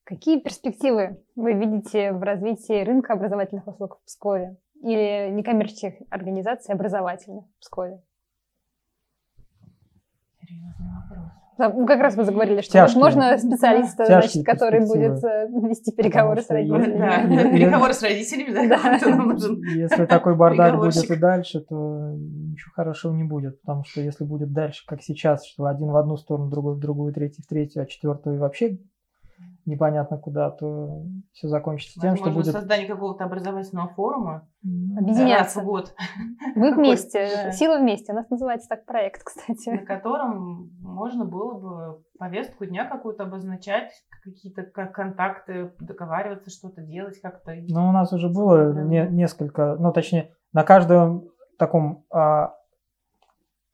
[0.04, 7.46] Какие перспективы вы видите в развитии рынка образовательных услуг в Пскове или некоммерческих организаций образовательных
[7.46, 8.02] в Пскове?
[10.39, 11.32] Серьезный вопрос.
[11.58, 16.41] Ну, как раз вы заговорили, что тяжкие, можно специалиста, значит, который будет э, вести переговоры
[16.41, 16.98] с родителями.
[16.98, 19.62] Да, переговоры с родителями, да, кто нам нужен.
[19.64, 24.51] Если такой бардак будет и дальше, то ничего хорошего не будет, потому что если будет
[24.53, 27.86] дальше, как сейчас, что один в одну сторону, другой в другую, третий в третью, а
[27.86, 28.80] четвертую вообще
[29.66, 31.03] непонятно куда, то
[31.34, 32.53] все закончится тем, Возможно, что будет...
[32.53, 34.47] создание какого-то образовательного форума.
[34.97, 35.62] Объединяться.
[35.62, 35.93] год.
[36.55, 38.12] Мы вместе, сила вместе.
[38.12, 39.70] У нас называется так проект, кстати.
[39.70, 43.91] На котором можно было бы повестку дня какую-то обозначать,
[44.24, 47.53] какие-то контакты, договариваться, что-то делать как-то.
[47.68, 52.55] Ну, у нас уже было не, несколько, ну, точнее, на каждом таком а,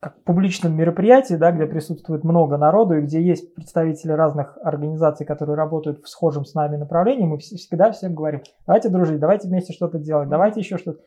[0.00, 5.56] как публичном мероприятии, да, где присутствует много народу и где есть представители разных организаций, которые
[5.56, 9.98] работают в схожем с нами направлении, мы всегда всем говорим, давайте дружить, давайте вместе что-то
[9.98, 11.00] делать, давайте еще что-то.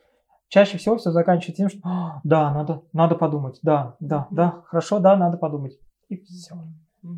[0.48, 4.98] Чаще всего все заканчивается тем, что «А, да, надо, надо подумать, да, да, да, хорошо,
[4.98, 5.78] да, надо подумать.
[6.08, 6.54] И все.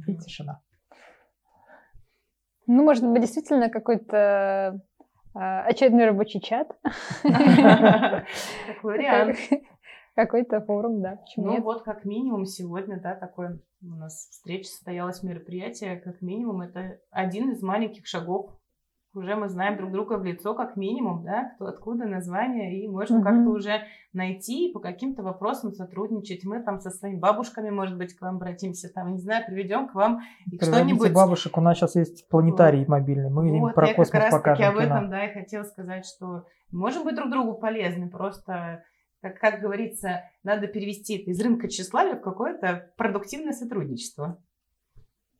[0.06, 0.60] И тишина.
[2.68, 4.80] Ну, может быть, действительно какой-то
[5.34, 6.68] а, очередной рабочий чат.
[7.24, 8.24] Как
[8.84, 9.36] вариант.
[10.14, 15.22] Какой-то форум, да, почему Ну вот, как минимум, сегодня, да, такое у нас встреча состоялась,
[15.22, 18.50] мероприятие, как минимум, это один из маленьких шагов
[19.16, 23.20] уже мы знаем друг друга в лицо как минимум, да, кто откуда название, и можем
[23.20, 23.24] mm-hmm.
[23.24, 26.44] как-то уже найти по каким-то вопросам сотрудничать.
[26.44, 29.94] Мы там со своими бабушками, может быть, к вам обратимся, там, не знаю, приведем к
[29.94, 30.20] вам
[30.60, 31.12] что-нибудь.
[31.12, 32.88] бабушек, у нас сейчас есть планетарий вот.
[32.88, 34.64] мобильный, мы вот, им про я космос как раз покажем.
[34.64, 38.82] таки об этом, да, и хотела сказать, что можем быть друг другу полезны, просто
[39.24, 44.38] как, как говорится, надо перевести это из рынка тщеславия в какое-то продуктивное сотрудничество.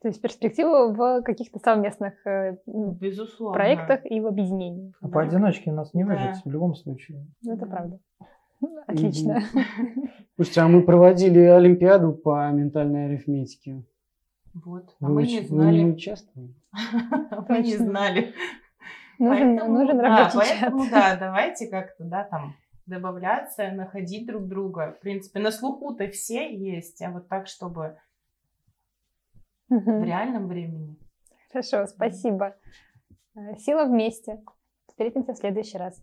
[0.01, 3.55] То есть перспективу в каких-то совместных э, Безусловно.
[3.55, 4.93] проектах и в объединении.
[5.01, 5.12] А да.
[5.12, 6.41] поодиночке нас не выжить да.
[6.45, 7.26] в любом случае.
[7.43, 7.99] Ну, это правда.
[8.87, 9.43] Отлично.
[10.37, 13.82] Слушайте, а мы проводили Олимпиаду по ментальной арифметике.
[14.55, 14.95] Вот.
[15.01, 15.78] А вы, мы не знали.
[15.78, 16.55] Вы не участвовали?
[17.49, 18.35] Мы не знали.
[19.18, 22.55] Нужен, нужен рабочий да, поэтому, да, давайте как-то, да, там
[22.87, 24.93] добавляться, находить друг друга.
[24.93, 27.99] В принципе, на слуху-то все есть, а вот так, чтобы
[29.68, 30.97] в реальном времени.
[31.51, 32.57] Хорошо, спасибо.
[33.35, 34.43] Э, сила вместе.
[34.89, 36.01] Встретимся в следующий раз.